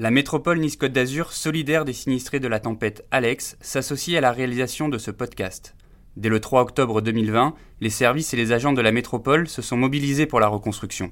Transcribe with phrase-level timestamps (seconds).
[0.00, 4.88] La métropole Nice-Côte d'Azur, solidaire des sinistrés de la tempête Alex, s'associe à la réalisation
[4.88, 5.74] de ce podcast.
[6.16, 9.76] Dès le 3 octobre 2020, les services et les agents de la métropole se sont
[9.76, 11.10] mobilisés pour la reconstruction.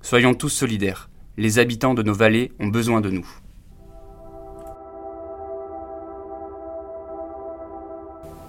[0.00, 1.10] Soyons tous solidaires.
[1.38, 3.28] Les habitants de nos vallées ont besoin de nous.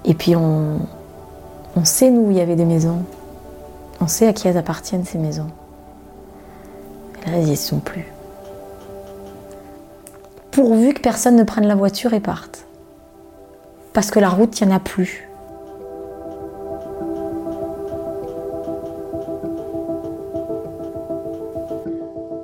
[0.05, 0.77] Et puis on,
[1.75, 3.04] on sait, nous, où il y avait des maisons.
[4.00, 5.50] On sait à qui elles appartiennent, ces maisons.
[7.25, 8.05] Elles n'y sont plus
[10.52, 12.68] pourvu que personne ne prenne la voiture et parte.
[13.94, 15.28] Parce que la route, il n'y en a plus.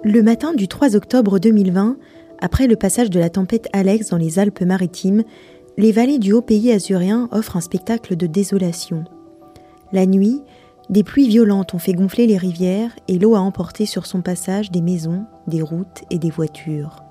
[0.03, 1.97] Le matin du 3 octobre 2020,
[2.39, 5.23] après le passage de la tempête Alex dans les Alpes-Maritimes,
[5.77, 9.03] les vallées du haut pays azurien offrent un spectacle de désolation.
[9.91, 10.41] La nuit,
[10.89, 14.71] des pluies violentes ont fait gonfler les rivières et l'eau a emporté sur son passage
[14.71, 17.06] des maisons, des routes et des voitures.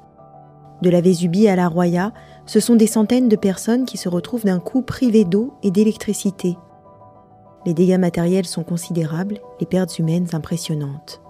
[0.82, 2.12] De la Vésubie à la Roya,
[2.44, 6.56] ce sont des centaines de personnes qui se retrouvent d'un coup privées d'eau et d'électricité.
[7.64, 11.20] Les dégâts matériels sont considérables, les pertes humaines impressionnantes.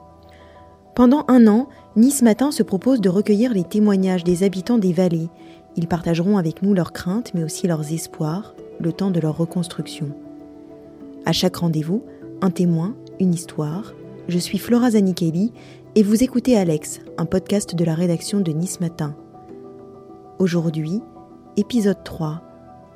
[0.95, 5.29] Pendant un an, Nice Matin se propose de recueillir les témoignages des habitants des vallées.
[5.77, 10.09] Ils partageront avec nous leurs craintes, mais aussi leurs espoirs, le temps de leur reconstruction.
[11.25, 12.03] À chaque rendez-vous,
[12.41, 13.95] un témoin, une histoire.
[14.29, 15.53] Je suis Flora Zanichelli
[15.95, 19.15] et vous écoutez Alex, un podcast de la rédaction de Nice Matin.
[20.39, 21.03] Aujourd'hui,
[21.56, 22.42] épisode 3.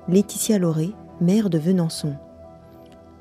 [0.09, 0.91] Laetitia Lauré,
[1.23, 2.15] maire de Venançon.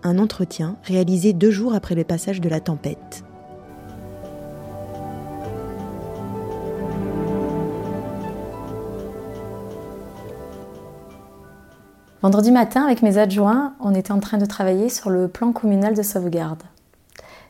[0.03, 3.23] Un entretien réalisé deux jours après le passage de la tempête.
[12.21, 15.95] Vendredi matin, avec mes adjoints, on était en train de travailler sur le plan communal
[15.95, 16.63] de sauvegarde.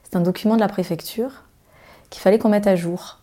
[0.04, 1.46] C'est un document de la préfecture
[2.12, 3.20] qu'il fallait qu'on mette à jour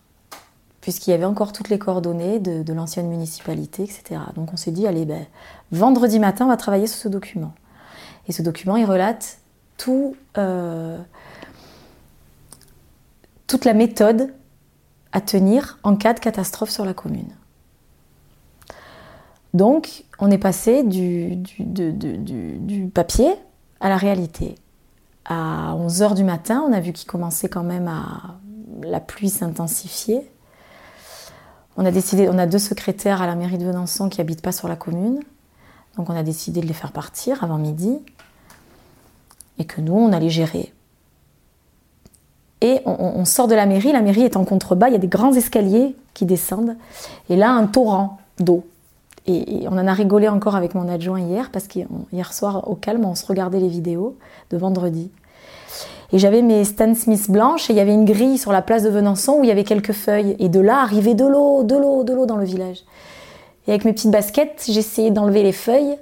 [0.87, 4.21] puisqu'il y avait encore toutes les coordonnées de, l'ancienne municipalité, etc.
[4.37, 5.27] Donc on s'est dit, allez, ben,
[5.73, 7.53] vendredi matin, on va travailler sur ce document.
[8.29, 9.39] Et ce document, il relate
[10.39, 10.97] euh,
[13.49, 14.33] toute la méthode
[15.11, 17.33] à tenir en cas de catastrophe sur la commune.
[19.55, 23.35] Donc, on est passé du, du papier
[23.81, 24.55] à la réalité.
[25.25, 28.39] À 11h du matin, on a vu qu'il commençait quand même à...
[28.83, 30.31] La pluie s'intensifier.
[31.77, 34.53] On a décidé, on a deux secrétaires à la mairie de Venançon qui habitent pas
[34.53, 35.21] sur la commune.
[35.97, 37.99] Donc on a décidé de les faire partir avant midi
[39.59, 40.73] et que nous, on allait gérer.
[42.63, 45.09] Et on, sort de la mairie, la mairie est en contrebas, il y a des
[45.09, 46.77] grands escaliers qui descendent,
[47.29, 48.67] et là, un torrent d'eau.
[49.27, 53.05] Et, on en a rigolé encore avec mon adjoint hier, parce qu'hier soir, au calme,
[53.05, 54.17] on se regardait les vidéos
[54.51, 55.11] de vendredi.
[56.13, 58.83] Et j'avais mes Stan Smith blanches et il y avait une grille sur la place
[58.83, 60.37] de Venançon où il y avait quelques feuilles.
[60.39, 62.85] Et de là arrivait de l'eau, de l'eau, de l'eau dans le village.
[63.67, 65.99] Et avec mes petites baskets, j'essayais d'enlever les feuilles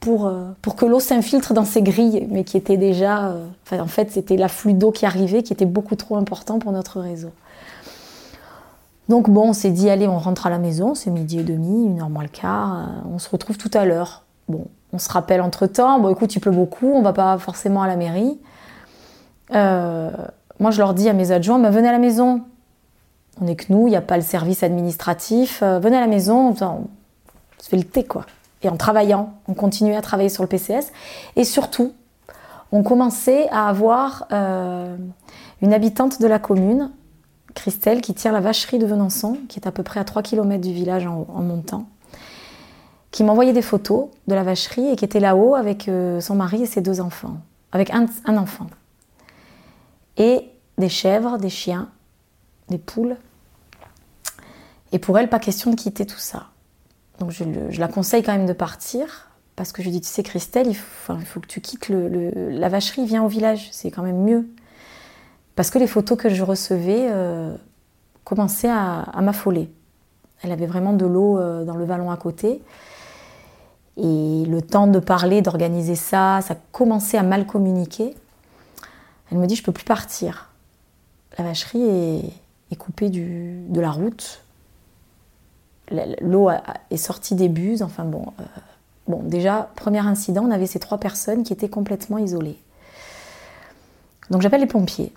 [0.00, 3.28] pour, euh, pour que l'eau s'infiltre dans ces grilles, mais qui étaient déjà.
[3.28, 7.00] Euh, en fait, c'était l'afflux d'eau qui arrivait qui était beaucoup trop important pour notre
[7.00, 7.30] réseau.
[9.10, 11.84] Donc bon, on s'est dit, allez, on rentre à la maison, c'est midi et demi,
[11.84, 14.22] une heure moins le quart, euh, on se retrouve tout à l'heure.
[14.48, 17.82] Bon, on se rappelle entre temps, bon écoute, il pleut beaucoup, on va pas forcément
[17.82, 18.38] à la mairie.
[19.54, 20.10] Euh,
[20.58, 22.42] moi, je leur dis à mes adjoints, bah, venez à la maison.
[23.40, 25.62] On est que nous, il n'y a pas le service administratif.
[25.62, 26.88] Euh, venez à la maison, on,
[27.58, 28.26] se fait le thé, quoi.
[28.62, 30.92] Et en travaillant, on continuait à travailler sur le PCS.
[31.36, 31.94] Et surtout,
[32.72, 34.96] on commençait à avoir euh,
[35.62, 36.90] une habitante de la commune,
[37.54, 40.60] Christelle, qui tient la vacherie de Venançon, qui est à peu près à 3 km
[40.60, 41.86] du village en, montant,
[43.10, 45.90] qui m'envoyait des photos de la vacherie et qui était là-haut avec
[46.20, 47.38] son mari et ses deux enfants,
[47.72, 48.66] avec un enfant
[50.16, 51.88] et des chèvres, des chiens,
[52.68, 53.16] des poules.
[54.92, 56.48] Et pour elle, pas question de quitter tout ça.
[57.18, 57.44] Donc je,
[57.78, 60.76] la conseille quand même de partir, parce que je lui dis, tu sais Christelle, il
[60.76, 64.48] faut, que tu quittes le, la vacherie, viens au village, c'est quand même mieux.
[65.54, 67.54] Parce que les photos que je recevais euh,
[68.24, 69.70] commençaient à, m'affoler.
[70.42, 72.62] Elle avait vraiment de l'eau euh, dans le vallon à côté.
[73.98, 78.14] Et le temps de parler, d'organiser ça, ça commençait à mal communiquer.
[79.30, 80.50] Elle me dit je peux plus partir.
[81.38, 82.32] La vacherie
[82.70, 84.42] est, coupée de la route.
[86.20, 86.50] L'eau
[86.90, 87.82] est sortie des buses.
[87.82, 88.44] Enfin bon, euh,
[89.08, 92.58] bon, déjà premier incident, on avait ces trois personnes qui étaient complètement isolées.
[94.30, 95.12] Donc j'appelle les pompiers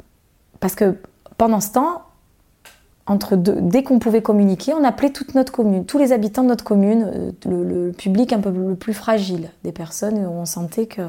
[0.59, 0.97] parce que
[1.37, 2.03] pendant ce temps,
[3.05, 6.63] entre dès qu'on pouvait communiquer, on appelait toute notre commune, tous les habitants de notre
[6.63, 10.87] commune, euh, le, le public un peu le plus fragile, des personnes où on sentait
[10.87, 11.01] que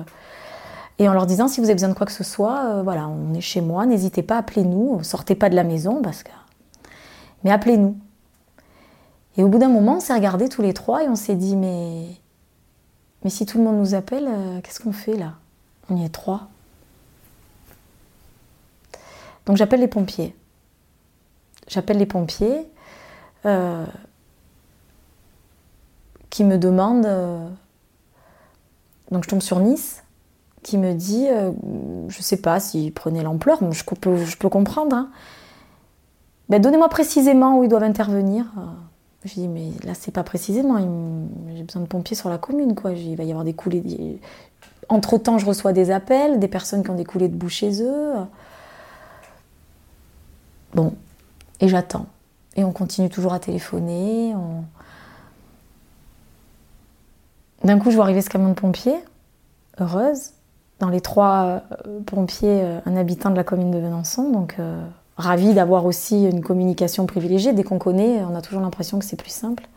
[0.98, 3.08] et en leur disant si vous avez besoin de quoi que ce soit, euh, voilà,
[3.08, 6.30] on est chez moi, n'hésitez pas, appelez-nous, sortez pas de la maison parce que.
[7.42, 7.98] Mais appelez-nous.
[9.36, 11.56] Et au bout d'un moment, on s'est regardés tous les trois et on s'est dit
[11.56, 12.06] mais
[13.24, 15.34] mais si tout le monde nous appelle, euh, qu'est-ce qu'on fait là?
[15.90, 16.48] On y est trois.
[19.46, 20.34] Donc j'appelle les pompiers.
[21.66, 22.68] J'appelle les pompiers
[23.46, 23.86] euh,
[26.30, 27.08] qui me demandent.
[29.10, 30.03] Donc je tombe sur Nice
[30.64, 31.28] qui me dit,
[32.08, 34.96] je sais pas s'il prenait l'ampleur, mais je peux, comprendre.
[34.96, 35.10] Hein.
[36.48, 38.46] Ben, donnez-moi précisément où ils doivent intervenir.
[39.24, 40.78] Je dis, mais là, c'est pas précisément.
[41.54, 42.92] J'ai besoin de pompiers sur la commune, quoi.
[42.92, 44.18] Il va y avoir des coulées.
[44.88, 48.14] Entre-temps, je reçois des appels, des personnes qui ont des coulées de boue chez eux.
[50.74, 50.94] Bon,
[51.60, 52.06] et j'attends.
[52.56, 54.34] Et on continue toujours à téléphoner.
[57.62, 58.98] D'un coup, je vois arriver ce camion de pompiers,
[59.78, 60.32] heureuse.
[60.80, 64.84] Dans les trois euh, pompiers, euh, un habitant de la commune de Venançon, donc euh,
[65.16, 67.52] ravi d'avoir aussi une communication privilégiée.
[67.52, 69.68] Dès qu'on connaît, on a toujours l'impression que c'est plus simple.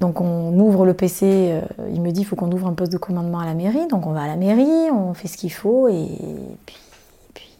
[0.00, 1.58] Donc on ouvre le PC,
[1.90, 3.86] il me dit il faut qu'on ouvre un poste de commandement à la mairie.
[3.88, 6.06] Donc on va à la mairie, on fait ce qu'il faut et
[6.66, 6.76] puis,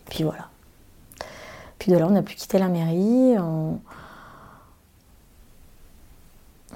[0.04, 0.48] puis, voilà.
[1.78, 3.36] Puis de là on n'a plus quitté la mairie.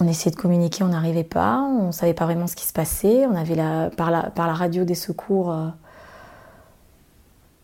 [0.00, 2.72] On essayait de communiquer, on n'arrivait pas, on ne savait pas vraiment ce qui se
[2.72, 3.26] passait.
[3.26, 5.52] On avait la, par, la, radio des secours.
[5.52, 5.66] Euh,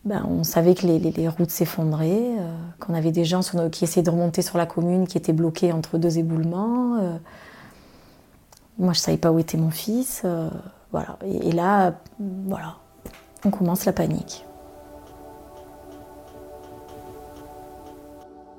[0.05, 3.41] ben, on savait que les, routes s'effondraient, euh, qu'on avait des gens
[3.71, 6.97] qui essayaient de remonter sur la commune, qui étaient bloqués entre deux éboulements.
[6.97, 7.17] Euh.
[8.77, 10.23] moi, je ne savais pas où était mon fils.
[10.91, 11.17] Voilà.
[11.25, 12.75] Et, là, voilà,
[13.45, 14.45] on commence la panique.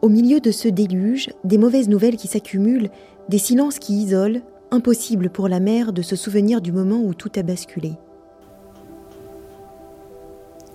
[0.02, 2.90] Au milieu de ce déluge, des mauvaises nouvelles qui s'accumulent,
[3.28, 7.30] des silences qui isolent, impossible pour la mère de se souvenir du moment où tout
[7.36, 7.94] a basculé.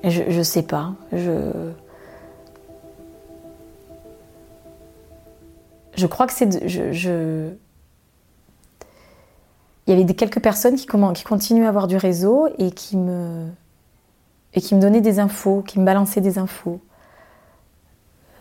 [0.03, 0.93] Je, je sais pas.
[1.11, 1.71] Je.
[5.95, 6.67] Je crois que c'est.
[6.67, 7.49] Je,
[9.87, 12.97] Il y avait quelques personnes qui, comment, qui continuent à avoir du réseau et qui
[12.97, 13.47] me.
[14.53, 16.81] et qui me donnaient des infos, qui me balançaient des infos.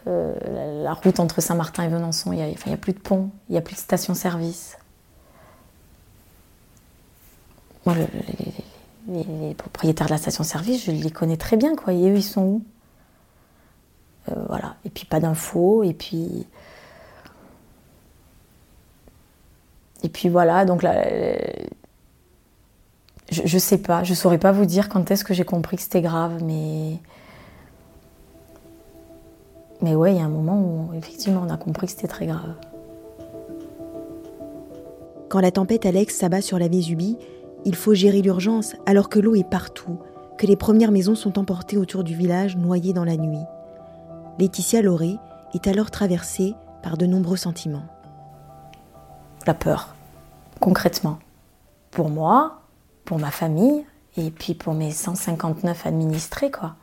[0.09, 0.35] Euh,
[0.83, 3.63] la, route entre Saint-Martin et Venançon, il n'y a, plus de pont, il n'y a
[3.63, 4.79] plus de station-service.
[7.87, 8.07] Moi, le,
[9.09, 11.93] les, propriétaires de la station-service, je les connais très bien, quoi.
[11.93, 12.65] Ils sont où?
[14.31, 14.77] Euh, Voilà.
[14.85, 16.47] Et puis pas d'infos, et puis.
[20.05, 21.05] Et puis voilà, donc là.
[23.31, 25.83] Je, je sais pas, je saurais pas vous dire quand est-ce que j'ai compris que
[25.83, 26.99] c'était grave, mais.
[29.83, 32.27] Mais ouais, il y a un moment où effectivement on a compris que c'était très
[32.27, 32.55] grave.
[35.29, 37.19] Quand la tempête Alex s'abat sur la Vésubie,
[37.65, 39.99] il faut gérer l'urgence alors que l'eau est partout,
[40.39, 43.45] que les premières maisons sont emportées autour du village noyées dans la nuit.
[44.39, 45.17] Laetitia Lauré
[45.55, 47.87] est alors traversée par de nombreux sentiments.
[49.47, 49.95] La peur,
[50.61, 51.19] concrètement.
[51.91, 52.61] Pour moi,
[53.05, 53.85] pour ma famille
[54.17, 56.75] et puis pour mes 159 administrés, quoi.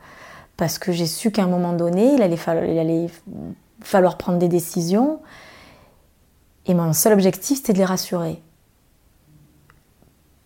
[0.60, 2.36] Parce que j'ai su qu'à un moment donné, il allait,
[3.80, 5.22] falloir, prendre des décisions.
[6.66, 8.42] Et mon seul objectif, c'était de les rassurer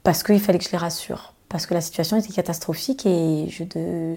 [0.04, 3.64] parce qu'il fallait que je les rassure, parce que la situation était catastrophique et je
[3.74, 4.14] ne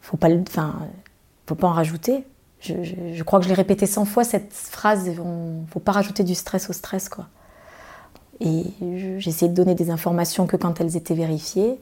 [0.00, 0.80] faut pas, enfin,
[1.46, 2.26] faut pas en rajouter.
[2.58, 5.08] Je, crois que je l'ai répété 100 fois cette phrase.
[5.08, 7.28] Ne faut pas rajouter du stress au stress, quoi.
[8.40, 8.64] Et
[9.24, 11.80] essayé de donner des informations que quand elles étaient vérifiées.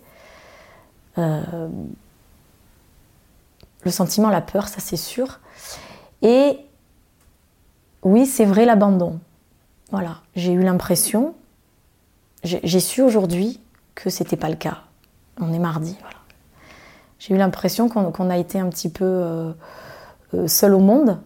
[1.17, 1.69] Euh,
[3.83, 5.41] le sentiment, la peur, ça c'est sûr.
[6.23, 6.59] Et
[8.03, 9.21] oui, c'est vrai l'abandon.
[9.91, 11.35] Voilà, j'ai eu l'impression,
[12.43, 13.61] j'ai su aujourd'hui
[13.95, 14.79] que c'était pas le cas.
[15.41, 15.97] On est mardi.
[17.19, 19.53] J'ai eu l'impression qu'on a été un petit peu euh,
[20.35, 21.19] euh, seul au monde.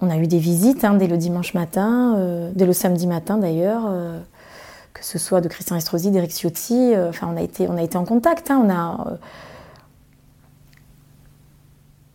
[0.00, 3.38] On a eu des visites hein, dès le dimanche matin, euh, dès le samedi matin
[3.38, 3.90] d'ailleurs,
[4.92, 6.94] que ce soit de Christian Estrosi, d'Eric Ciotti.
[7.08, 8.50] enfin, on a été, on a été en contact.
[8.50, 9.18] Hein, on a.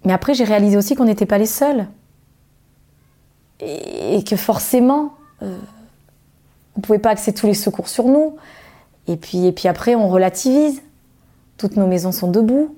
[0.09, 1.85] Mais après, j'ai réalisé aussi qu'on n'était pas les seuls
[3.59, 8.35] et, que forcément on ne pouvait pas axer tous les secours sur nous.
[9.05, 10.81] Et puis, et puis après, on relativise.
[11.57, 12.75] Toutes nos maisons sont debout.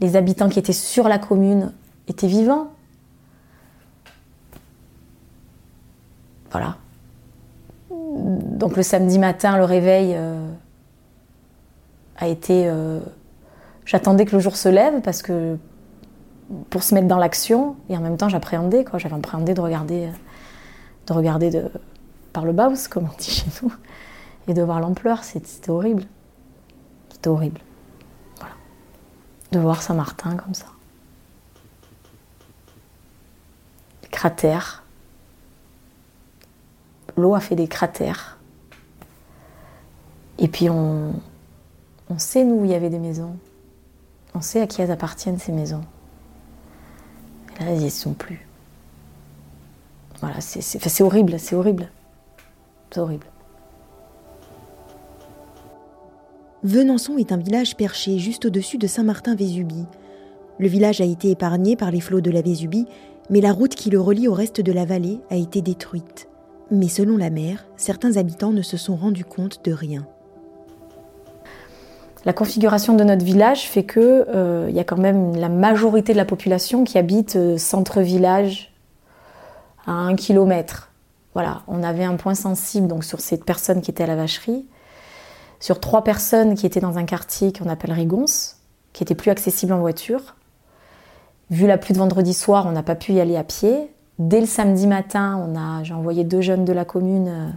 [0.00, 1.70] Les habitants qui étaient sur la commune
[2.08, 2.68] étaient vivants.
[6.50, 6.78] Voilà.
[7.90, 10.48] Donc le samedi matin, le réveil euh,
[12.16, 12.68] a été...
[12.68, 13.00] Euh,
[13.84, 15.58] j'attendais que le jour se lève parce que
[16.70, 18.98] pour se mettre dans l'action et en même temps j'appréhendais quoi.
[18.98, 20.08] J'avais appréhendé de regarder,
[21.06, 21.70] de regarder de,
[22.32, 23.72] par le baus, comme on dit chez nous,
[24.48, 26.04] et de voir l'ampleur, c'était horrible.
[27.10, 27.60] C'était horrible.
[28.38, 28.54] Voilà.
[29.52, 30.66] De voir Saint-Martin comme ça.
[34.22, 34.84] cratères.
[37.16, 38.38] L'eau a fait des cratères.
[40.38, 41.12] Et puis on,
[42.08, 43.36] on sait, nous, où il y avait des maisons.
[44.34, 45.82] On sait à qui elles appartiennent, ces maisons.
[47.60, 48.46] N'y sont plus.
[50.20, 51.88] Voilà, c'est horrible, c'est horrible.
[52.90, 53.26] C'est horrible.
[56.62, 59.86] Venançon est un village perché juste au-dessus de Saint-Martin-Vésubie.
[60.58, 62.86] Le village a été épargné par les flots de la Vésubie,
[63.30, 66.28] mais la route qui le relie au reste de la vallée a été détruite.
[66.70, 70.06] Mais selon la maire, certains habitants ne se sont rendus compte de rien.
[72.24, 76.12] La configuration de notre village fait que euh, il y a quand même la majorité
[76.12, 78.72] de la population qui habite euh, centre-village
[79.86, 80.90] à un kilomètre.
[81.34, 84.66] Voilà, on avait un point sensible donc sur cette personne qui était à la vacherie
[85.62, 88.58] sur trois personnes qui étaient dans un quartier qu'on appelle Rigonce,
[88.92, 90.34] qui était plus accessible en voiture.
[91.50, 93.94] Vu la pluie de vendredi soir, on n'a pas pu y aller à pied.
[94.18, 97.48] Dès le samedi matin, on a, j'ai envoyé deux jeunes de la commune euh,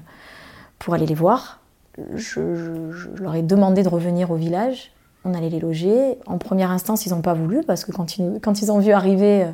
[0.77, 1.61] pour aller les voir.
[2.13, 2.41] Je,
[3.21, 4.91] leur ai demandé de revenir au village.
[5.23, 6.17] On allait les loger.
[6.25, 9.51] En première instance, ils n'ont pas voulu parce que quand ils, ont vu arriver euh,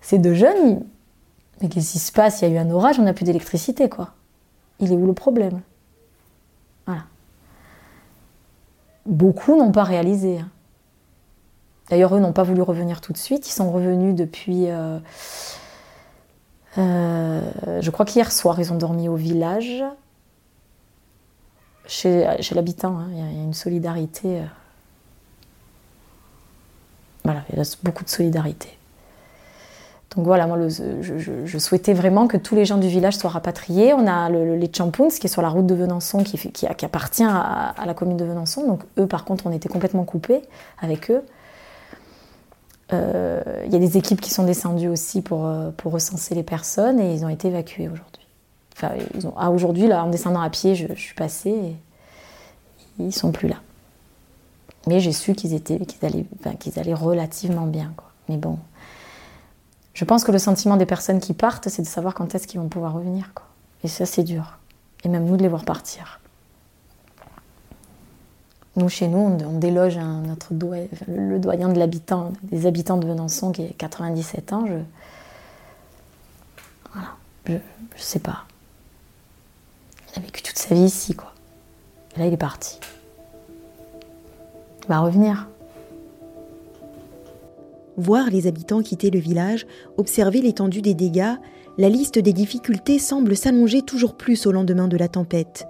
[0.00, 0.82] ces deux jeunes,
[1.60, 2.40] mais qu'est-ce qui se passe?
[2.40, 4.10] Il y a eu un orage, on n'a plus d'électricité, quoi.
[4.80, 5.60] Il est où le problème?
[6.86, 7.02] Voilà
[9.06, 10.40] beaucoup n'ont pas réalisé.
[10.40, 10.48] Hein.
[11.90, 13.48] D'ailleurs, eux n'ont pas voulu revenir tout de suite.
[13.48, 14.68] Ils sont revenus depuis.
[14.68, 14.98] Euh,
[16.78, 17.40] euh,
[17.80, 19.84] je crois qu'hier soir, ils ont dormi au village,
[21.86, 22.98] chez, l'habitant.
[22.98, 23.08] Hein.
[23.12, 24.40] Il, y a une solidarité.
[24.40, 24.44] Euh.
[27.24, 28.76] Voilà, il y a beaucoup de solidarité.
[30.14, 33.92] Donc voilà, moi, je, souhaitais vraiment que tous les gens du village soient rapatriés.
[33.92, 37.74] On a le, les Champoons, qui est sur la route de Venançon, qui, appartient à,
[37.84, 38.66] la commune de Venançon.
[38.66, 40.40] Donc eux, par contre, on était complètement coupés
[40.80, 41.22] avec eux.
[42.92, 46.44] Euh, il y a des équipes qui sont descendues aussi pour, euh, pour recenser les
[46.44, 48.15] personnes et ils ont été évacués aujourd'hui.
[48.76, 48.94] Enfin,
[49.36, 51.76] ah, aujourd'hui, là, en descendant à pied, je, suis passée et
[52.98, 53.56] ils sont plus là.
[54.86, 56.26] Mais j'ai su qu'ils étaient, qu'ils allaient,
[56.60, 57.92] qu'ils allaient relativement bien.
[57.96, 58.10] Quoi.
[58.28, 58.58] Mais bon,
[59.94, 62.60] je pense que le sentiment des personnes qui partent, c'est de savoir quand est-ce qu'ils
[62.60, 63.32] vont pouvoir revenir.
[63.34, 63.46] Quoi.
[63.82, 64.58] Et ça, c'est dur.
[65.04, 66.20] Et même nous de les voir partir.
[68.76, 70.52] Nous, chez nous, on, déloge notre
[71.08, 74.66] le doyen de l'habitant, des habitants de Venançon, qui est 97 ans.
[74.66, 74.74] Je,
[76.92, 77.08] voilà,
[77.46, 77.54] je,
[77.96, 78.44] je sais pas.
[80.16, 81.32] Il a vécu toute sa vie ici, quoi.
[82.16, 82.80] Et là, il est parti.
[84.82, 85.48] Il va revenir
[87.96, 91.34] voir les habitants quitter le village, observer l'étendue des dégâts,
[91.78, 95.66] la liste des difficultés semble s'allonger toujours plus au lendemain de la tempête.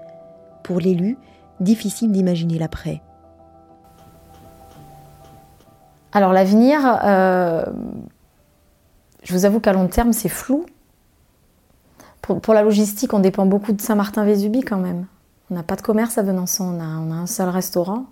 [0.62, 1.16] Pour l'élu,
[1.60, 3.02] difficile d'imaginer l'après.
[6.12, 7.64] Alors l'avenir, euh,
[9.22, 10.66] je vous avoue qu'à long terme, c'est flou.
[12.26, 15.06] Pour, la logistique, on dépend beaucoup de Saint-Martin-Vésubie quand même.
[15.50, 18.06] On n'a pas de commerce à Venançon, on a un seul restaurant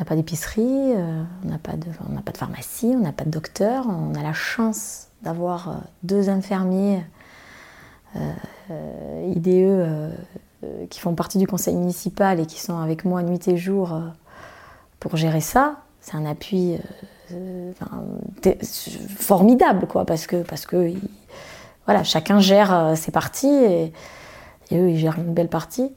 [0.00, 0.62] n'a pas d'épicerie,
[0.94, 3.86] euh, on n'a pas, de, pharmacie, on n'a pas de docteur.
[3.86, 7.04] On a la chance d'avoir euh, deux infirmiers
[8.16, 10.16] euh, IDE
[10.90, 13.98] qui font partie du conseil municipal et qui sont avec moi nuit et jour
[14.98, 15.76] pour gérer ça.
[16.00, 16.76] C'est un appui
[19.16, 20.92] formidable, quoi, parce que, parce que
[21.90, 23.92] voilà, chacun gère ses parties et,
[24.70, 25.90] eux, ils gèrent une belle partie.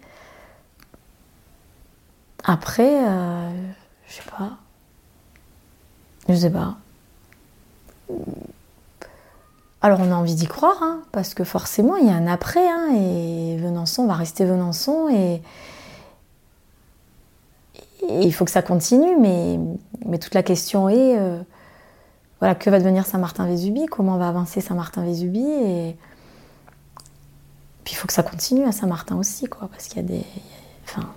[2.44, 3.00] Après,
[4.08, 4.58] je sais pas.
[6.28, 6.78] Je sais pas.
[9.84, 12.68] Alors on a envie d'y croire, hein, parce que forcément il y a un après,
[12.68, 15.44] hein, et Venançon va rester Venançon, et,
[18.10, 19.60] il faut que ça continue, mais,
[20.08, 21.38] mais toute la question est, euh,
[22.44, 25.96] voilà, que va devenir Saint-Martin-Vésubie, comment va avancer Saint-Martin-Vésubie, et
[27.86, 30.26] puis il faut que ça continue à Saint-Martin aussi, quoi, parce qu'il y a des,
[30.84, 31.08] enfin,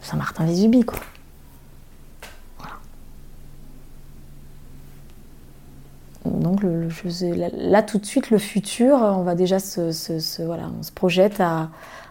[0.00, 0.98] Saint-Martin-Vésubie, quoi.
[6.24, 11.38] donc là, tout de suite, le futur, on va déjà se, voilà, on se projette
[11.38, 11.68] à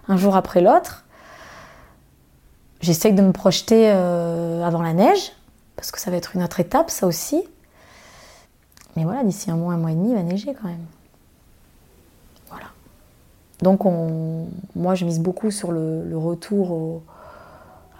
[0.07, 1.03] un jour après l'autre.
[2.81, 5.31] J'essaye de me projeter euh, avant la neige,
[5.75, 7.43] parce que ça va être une autre étape, ça aussi.
[8.95, 10.85] Mais voilà, d'ici un mois, un mois et demi, il va neiger quand même.
[12.49, 12.67] Voilà.
[13.61, 13.81] Donc
[14.75, 17.01] moi, je mise beaucoup sur le, retour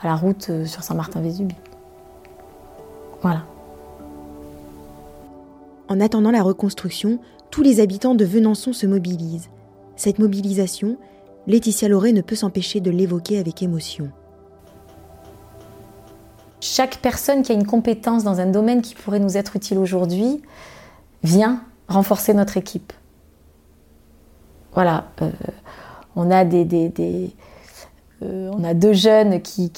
[0.01, 1.55] à la route euh, sur Saint-Martin-Vésubie.
[3.21, 3.43] Voilà.
[5.87, 7.19] En attendant la reconstruction,
[7.51, 9.49] tous les habitants de Venançon se mobilisent.
[9.95, 10.97] Cette mobilisation,
[11.47, 14.09] Laetitia Lauré ne peut s'empêcher de l'évoquer avec émotion.
[16.59, 20.41] Chaque personne qui a une compétence dans un domaine qui pourrait nous être utile aujourd'hui
[21.23, 22.93] vient renforcer notre équipe.
[24.73, 25.31] Voilà, euh,
[26.15, 26.67] on a des,
[28.23, 29.71] euh, on a deux jeunes qui,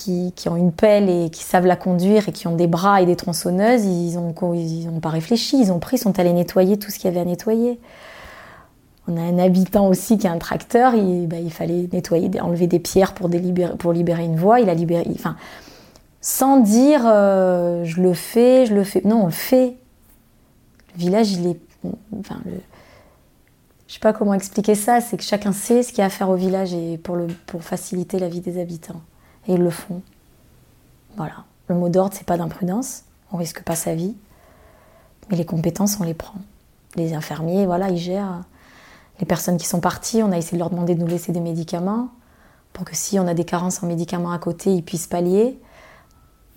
[0.48, 3.16] ont une pelle et qui savent la conduire et qui ont des bras et des
[3.16, 3.86] tronçonneuses.
[3.86, 6.98] Ils n'ont ils ont pas réfléchi, ils ont pris, ils sont allés nettoyer tout ce
[6.98, 7.80] qu'il y avait à nettoyer.
[9.08, 12.80] On a un habitant aussi qui a un tracteur, il, il fallait nettoyer, enlever des
[12.80, 13.30] pierres pour,
[13.78, 14.60] pour libérer une voie.
[14.60, 15.38] Il a libéré, enfin,
[16.20, 19.02] sans dire euh, je le fais, je le fais.
[19.06, 19.78] Non, on le fait.
[20.98, 21.60] Village, il est.
[22.20, 22.60] Enfin, le,
[23.88, 26.10] je sais pas comment expliquer ça, c'est que chacun sait ce qu'il y a à
[26.10, 27.18] faire au village et pour,
[27.62, 29.02] faciliter la vie des habitants.
[29.48, 30.02] Et ils le font.
[31.16, 31.46] Voilà.
[31.70, 34.16] Le mot d'ordre, c'est pas d'imprudence, on risque pas sa vie,
[35.30, 36.40] mais les compétences, on les prend.
[36.96, 38.44] Les infirmiers, voilà, ils gèrent.
[39.20, 41.40] Les personnes qui sont parties, on a essayé de leur demander de nous laisser des
[41.40, 42.10] médicaments
[42.74, 45.60] pour que si on a des carences en médicaments à côté, ils puissent pallier.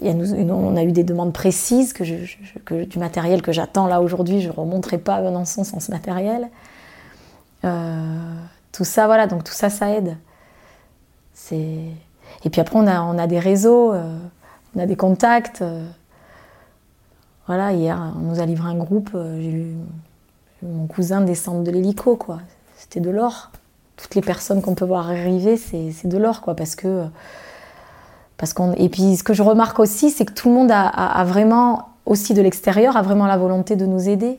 [0.02, 4.52] On a eu des demandes précises que, du matériel que j'attends là aujourd'hui, je ne
[4.52, 6.49] remonterai pas à Besançon sans ce matériel.
[7.64, 8.35] Euh,
[8.73, 10.16] tout ça, voilà, donc tout ça, ça aide.
[11.52, 14.16] Et puis après, on a, on a des réseaux, euh,
[14.75, 15.62] on a des contacts.
[15.62, 15.87] Euh.
[17.47, 19.75] voilà, hier, on nous a livré un groupe, j'ai vu
[20.62, 22.40] mon cousin descendre de l'hélico, quoi.
[22.76, 23.50] C'était de l'or.
[23.97, 27.07] Toutes les personnes qu'on peut voir arriver, c'est de l'or, quoi, parce que...
[28.40, 31.25] Parce qu'on, et puis ce que je remarque aussi, c'est que tout le monde a,
[31.25, 34.38] vraiment, aussi de l'extérieur, a vraiment la volonté de nous aider.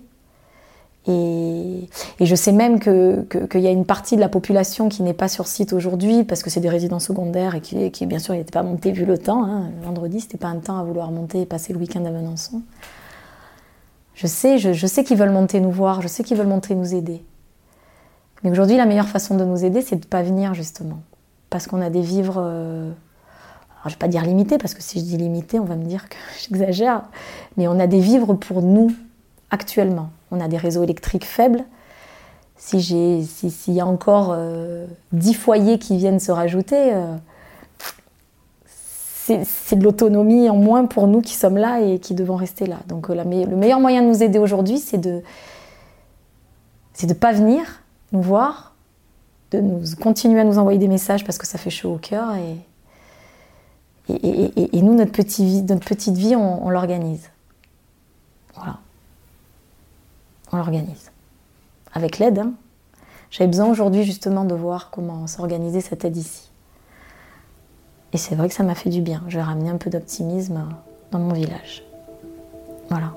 [1.07, 1.87] Et,
[2.19, 5.27] je sais même qu'il que, y a une partie de la population qui n'est pas
[5.27, 8.63] sur site aujourd'hui parce que c'est des résidents secondaires et qui, bien sûr, n'étaient pas
[8.63, 9.45] montés vu le temps.
[9.45, 9.69] Hein.
[9.83, 12.63] Vendredi, c'était pas un temps à vouloir monter et passer le week-end à Venançon.
[14.15, 16.95] Je sais, je, sais qu'ils veulent monter nous voir, je sais qu'ils veulent monter nous
[16.95, 17.23] aider.
[18.41, 21.01] Mais aujourd'hui, la meilleure façon de nous aider, c'est de ne pas venir justement.
[21.51, 22.91] Parce qu'on a des vivres, euh,
[23.81, 25.85] alors je vais pas dire limités, parce que si je dis limités, on va me
[25.85, 27.03] dire que j'exagère,
[27.57, 28.91] mais on a des vivres pour nous
[29.49, 31.63] actuellement on a des réseaux électriques faibles.
[32.57, 32.81] Si
[33.25, 37.15] s'il y a encore euh, dix 10 foyers qui viennent se rajouter, euh,
[38.65, 42.77] c'est de l'autonomie en moins pour nous qui sommes là et qui devons rester là.
[42.87, 45.21] Donc euh, le meilleur moyen de nous aider aujourd'hui, c'est de
[46.93, 48.75] c'est de pas venir nous voir,
[49.51, 49.61] de
[49.95, 52.57] continuer à nous envoyer des messages parce que ça fait chaud au cœur et,
[54.15, 57.29] et, nous, notre, petit, notre petite vie, on l'organise.
[58.55, 58.79] Voilà
[60.51, 61.11] on l'organise.
[61.93, 62.39] Avec l'aide.
[62.39, 62.53] Hein.
[63.29, 66.51] J'avais besoin aujourd'hui justement de voir comment s'organiser cette aide ici.
[68.13, 69.23] Et c'est vrai que ça m'a fait du bien.
[69.27, 70.65] Je vais un peu d'optimisme
[71.11, 71.83] dans mon village.
[72.89, 73.13] Voilà.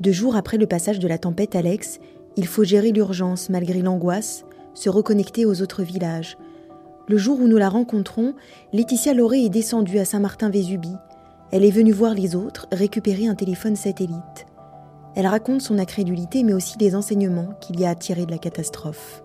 [0.00, 2.00] Deux jours après le passage de la tempête Alex,
[2.36, 4.44] il faut gérer l'urgence malgré l'angoisse,
[4.74, 6.36] se reconnecter aux autres villages.
[7.08, 8.34] Le jour où nous la rencontrons,
[8.74, 10.96] Laetitia Lauré est descendue à Saint-Martin-Vésubie.
[11.50, 14.46] Elle est venue voir les autres récupérer un téléphone satellite.
[15.16, 18.36] Elle raconte son incrédulité mais aussi les enseignements qu'il y a à tirer de la
[18.36, 19.22] catastrophe.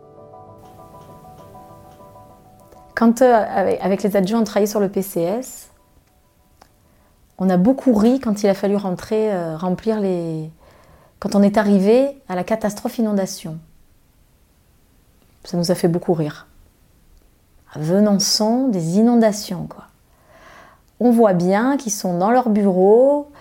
[2.95, 5.69] Quand euh, avec les adjoints on travaillait sur le PCS,
[7.37, 10.49] on a beaucoup ri quand il a fallu rentrer, euh, remplir les...
[11.19, 13.57] Quand on est arrivé à la catastrophe inondation.
[15.43, 16.47] Ça nous a fait beaucoup rire.
[17.75, 19.85] Venançon, des inondations, quoi.
[20.99, 23.31] On voit bien qu'ils sont dans leur bureau,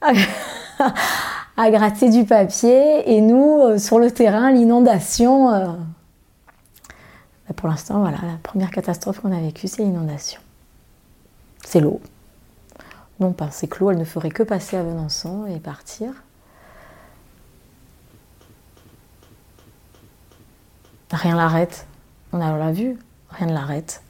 [1.56, 5.52] à gratter du papier et nous, euh, sur le terrain, l'inondation.
[5.52, 5.66] Euh,
[7.56, 10.40] pour l'instant, voilà, la première catastrophe qu'on a vécue, c'est l'inondation.
[11.66, 12.00] C'est l'eau.
[13.18, 16.10] Non, pas, c'est que l'eau, elle ne ferait que passer à Venançon et partir.
[21.10, 21.86] Rien l'arrête.
[22.32, 22.96] On l'a vu,
[23.32, 24.02] rien ne l'arrête.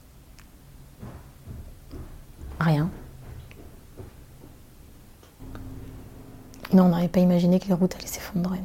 [2.59, 2.91] Rien.
[6.73, 8.61] Non, on n'aurait pas imaginé que les routes allaient s'effondrer.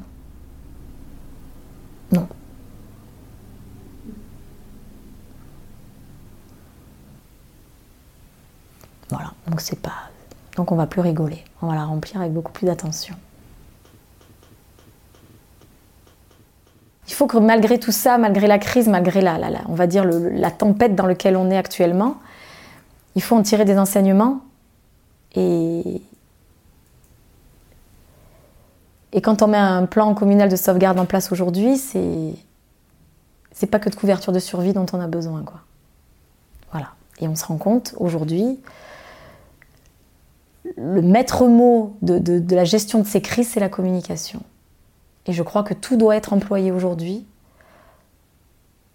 [2.11, 2.21] Non.
[2.21, 2.27] non.
[9.09, 10.09] Voilà, donc c'est pas.
[10.55, 13.15] Donc on va plus rigoler, on va la remplir avec beaucoup plus d'attention.
[17.07, 20.05] Il faut que malgré tout ça, malgré la crise, malgré la, la, on va dire
[20.05, 22.17] la tempête dans laquelle on est actuellement,
[23.15, 24.41] il faut en tirer des enseignements
[25.35, 26.01] et,
[29.13, 32.33] et quand on met un plan communal de sauvegarde en place aujourd'hui, c'est
[33.51, 35.61] c'est pas que de couverture de survie dont on a besoin, quoi.
[36.71, 36.89] Voilà.
[37.21, 38.59] Et on se rend compte aujourd'hui,
[40.75, 44.41] le maître mot de, de la gestion de ces crises, c'est la communication.
[45.27, 47.25] Et je crois que tout doit être employé aujourd'hui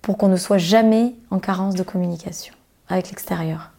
[0.02, 2.54] pour qu'on ne soit jamais en carence de communication
[2.88, 3.70] avec l'extérieur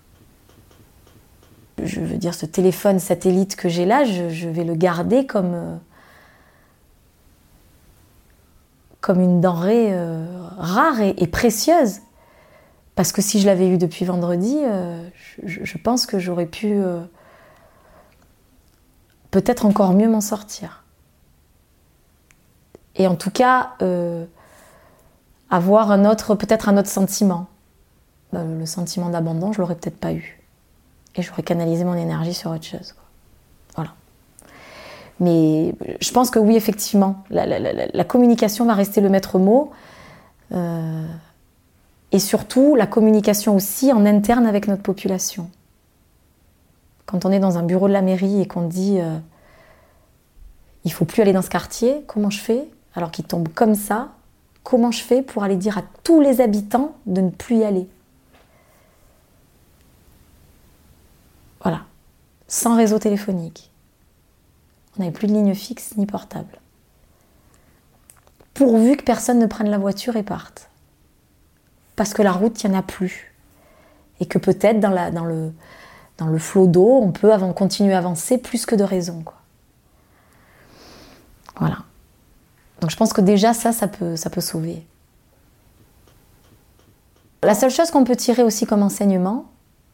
[1.84, 5.78] je veux dire, ce téléphone satellite que j'ai là, je, vais le garder comme, euh,
[9.10, 10.26] une denrée euh,
[10.58, 12.00] rare et, précieuse.
[12.96, 15.04] Parce que si je l'avais eu depuis vendredi, euh,
[15.44, 16.82] je, pense que j'aurais pu
[19.32, 20.81] peut-être encore mieux m'en sortir.
[22.96, 23.72] Et en tout cas,
[25.50, 27.48] avoir un autre, peut-être un autre sentiment.
[28.34, 30.42] le sentiment d'abandon, je l'aurais peut-être pas eu.
[31.16, 32.96] Et j'aurais canalisé mon énergie sur autre chose.
[33.76, 33.94] Voilà.
[35.20, 39.72] Mais je pense que oui, effectivement, la, communication va rester le maître mot.
[40.52, 41.06] Euh,
[42.12, 45.50] et surtout, la communication aussi en interne avec notre population.
[47.06, 49.18] Quand on est dans un bureau de la mairie et qu'on dit euh,
[50.86, 52.68] il faut plus aller dans ce quartier, comment je fais?
[52.96, 54.10] Alors qu'il tombe comme ça,
[54.64, 57.88] comment je fais pour aller dire à tous les habitants de ne plus y aller?
[61.62, 61.82] Voilà,
[62.48, 63.72] sans réseau téléphonique.
[64.98, 66.60] On n'avait plus de ligne fixe ni portable.
[68.54, 70.70] Pourvu que personne ne prenne la voiture et parte.
[71.96, 73.34] Parce que la route, il n'y en a plus.
[74.20, 78.84] Et que peut-être dans, le, flot d'eau, on peut continuer à avancer plus que de
[78.84, 79.24] raison.
[81.58, 81.78] Voilà.
[82.82, 84.84] Donc je pense que déjà ça, ça peut, ça peut sauver.
[87.44, 89.46] La seule chose qu'on peut tirer aussi comme enseignement,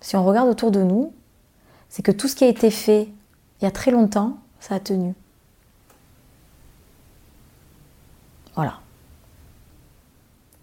[0.02, 1.14] si on regarde autour de nous,
[1.90, 3.10] c'est que tout ce qui a été fait
[3.60, 5.14] il y a très longtemps, ça a tenu.
[8.56, 8.80] Voilà.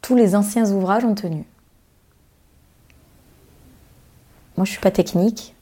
[0.00, 1.44] Tous les anciens ouvrages ont tenu.
[4.56, 5.54] Moi, je suis pas technique.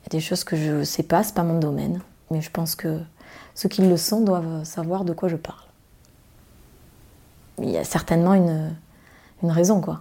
[0.00, 2.00] Il y a des choses que je ne sais pas, c'est pas mon domaine.
[2.30, 3.00] Mais je pense que
[3.54, 5.67] ceux qui le sont doivent savoir de quoi je parle.
[7.60, 8.74] Il y a certainement une,
[9.42, 10.00] une raison, quoi.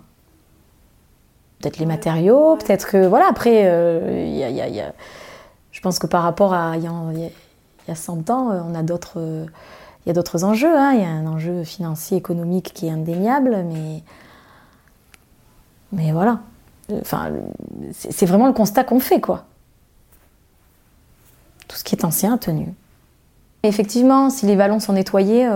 [1.59, 3.07] Peut-être les matériaux, peut-être que.
[3.07, 4.93] Voilà, après, euh, il y, a,
[5.71, 9.15] je pense que par rapport à il y, a 100 ans, euh, on a d'autres.
[9.17, 9.45] Euh,
[10.05, 10.77] il y a d'autres enjeux.
[10.77, 10.93] Hein.
[10.93, 14.03] Il y a un enjeu financier, économique qui est indéniable, mais.
[15.91, 16.41] Mais voilà.
[17.01, 17.31] Enfin,
[17.91, 19.45] c'est vraiment le constat qu'on fait, quoi.
[21.67, 22.73] Tout ce qui est ancien a tenu.
[23.63, 25.49] effectivement, si les vallons sont nettoyés,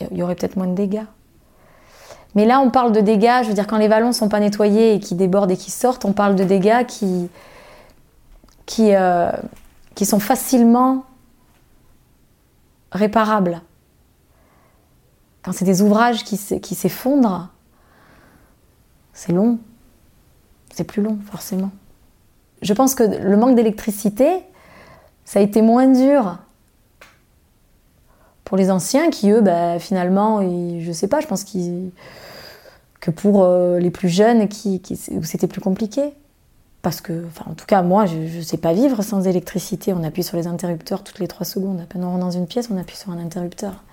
[0.00, 1.04] il y aurait peut-être moins de dégâts.
[2.34, 4.94] Mais là, on parle de dégâts, je veux dire, quand les vallons sont pas nettoyés
[4.94, 7.30] et qui débordent et qui sortent, on parle de dégâts qui,
[8.66, 9.32] qui, euh,
[9.94, 11.04] qui sont facilement
[12.92, 13.62] réparables.
[15.42, 17.48] Quand c'est des ouvrages qui, qui s'effondrent,
[19.12, 19.58] c'est long.
[20.72, 21.70] C'est plus long, forcément.
[22.62, 24.44] Je pense que le manque d'électricité,
[25.24, 26.38] ça a été moins dur
[28.48, 33.78] pour les anciens qui, eux, bah, finalement, je sais pas, je pense que pour euh,
[33.78, 34.80] les plus jeunes, qui,
[35.22, 36.14] c'était plus compliqué.
[36.80, 39.92] Parce que, en tout cas, moi, je ne sais pas vivre sans électricité.
[39.92, 41.78] On appuie sur les interrupteurs toutes les trois secondes.
[41.78, 43.84] À peine on rentre dans une pièce, on appuie sur un interrupteur.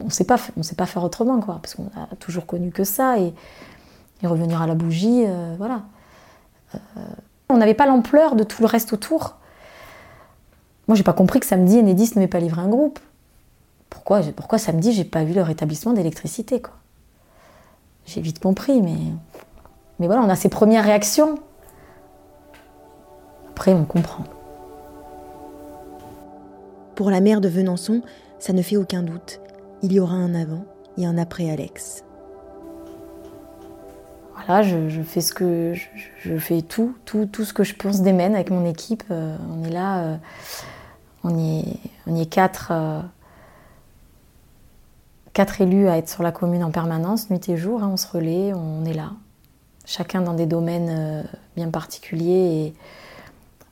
[0.00, 0.38] On ne sait pas
[0.86, 3.18] faire autrement, quoi, parce qu'on a toujours connu que ça.
[3.18, 3.34] Et,
[4.26, 5.82] revenir à la bougie, euh, voilà.
[6.74, 6.78] Euh,
[7.50, 9.36] on n'avait pas l'ampleur de tout le reste autour.
[10.86, 12.98] Moi, j'ai pas compris que samedi, Enedis ne m'ait pas livré un groupe
[13.90, 16.74] pourquoi, pourquoi samedi j'ai pas vu le rétablissement d'électricité quoi
[18.06, 18.96] J'ai vite compris, mais
[19.98, 21.38] mais voilà, on a ces premières réactions.
[23.50, 24.24] Après, on comprend.
[26.94, 28.02] Pour la mère de Venançon,
[28.38, 29.40] ça ne fait aucun doute.
[29.82, 30.64] Il y aura un avant
[30.96, 32.04] et un après Alex.
[34.34, 35.74] Voilà, je, fais ce que
[36.24, 39.02] je, fais tout, tout, tout ce que je pense démène avec mon équipe.
[39.10, 40.16] Euh, on est là, euh,
[41.24, 42.68] on y est, on y est quatre.
[42.70, 43.00] Euh,
[45.38, 47.84] quatre élus à être sur la commune en permanence, nuit et jour.
[47.84, 49.12] Hein, on se relaie, on est là.
[49.84, 51.22] Chacun dans des domaines euh,
[51.54, 52.74] bien particuliers.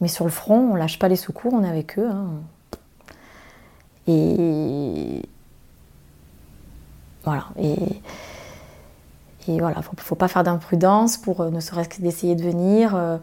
[0.01, 2.09] Mais sur le front, on lâche pas les secours, on est avec eux.
[2.09, 2.29] Hein.
[4.07, 5.23] Et
[7.25, 7.47] voilà.
[7.59, 7.75] Et,
[9.49, 12.95] et voilà, faut, pas faire d'imprudence pour euh, ne serait-ce que d'essayer de venir.
[12.95, 13.19] Euh,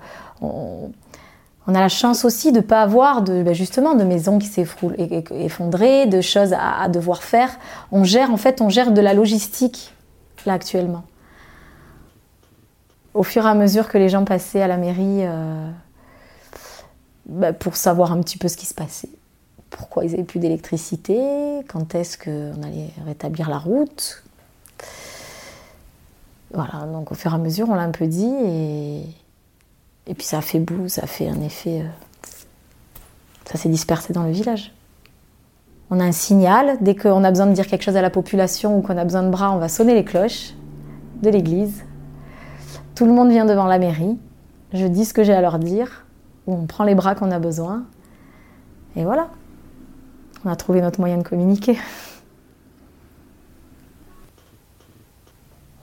[1.68, 4.96] a la chance aussi de ne pas avoir de, ben justement de maisons qui s'effondrent,
[4.98, 7.50] de choses à, devoir faire.
[7.92, 9.94] On gère en fait, on gère de la logistique
[10.46, 11.04] là actuellement.
[13.14, 15.70] Au fur et à mesure que les gens passaient à la mairie euh,
[17.26, 19.10] ben pour savoir un petit peu ce qui se passait,
[19.70, 21.18] pourquoi ils n'avaient plus d'électricité,
[21.70, 24.24] quand est-ce qu'on allait rétablir la route.
[26.54, 29.06] Voilà, donc au fur et à mesure, on l'a un peu dit et,
[30.08, 31.82] et puis ça fait boue, ça fait un effet.
[31.82, 31.88] Euh,
[33.46, 34.74] ça s'est dispersé dans le village.
[35.90, 38.78] On a un signal, dès qu'on a besoin de dire quelque chose à la population
[38.78, 40.54] ou qu'on a besoin de bras, on va sonner les cloches
[41.22, 41.84] de l'église.
[42.96, 44.18] Tout le monde vient devant la mairie.
[44.74, 46.06] Je dis ce que j'ai à leur dire.
[46.48, 47.86] On prend les bras qu'on a besoin.
[48.96, 49.30] Et voilà.
[50.46, 51.78] On a trouvé notre moyen de communiquer.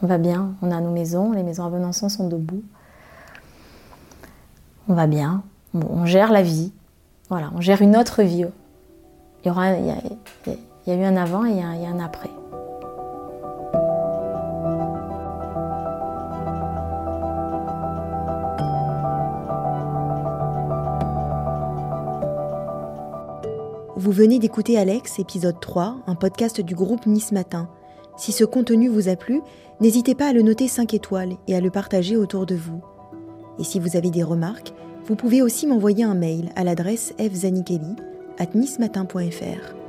[0.03, 2.63] On va bien, on a nos maisons, les maisons à Venançon sont debout.
[4.91, 6.73] On va bien, on, gère la vie.
[7.29, 8.45] Voilà, on gère une autre vie.
[9.45, 12.29] Il y, aura, il y, a, eu un avant et il y a un après.
[23.95, 27.69] Vous venez d'écouter Alex, épisode 3, un podcast du groupe Nice Matin.
[28.17, 29.41] Si ce contenu vous a plu,
[29.79, 32.83] n'hésitez pas à le noter 5 étoiles et à le partager autour de vous.
[33.61, 34.73] Et si vous avez des remarques,
[35.07, 37.95] vous pouvez aussi m'envoyer un mail à l'adresse fzanikeli
[38.39, 39.80] at.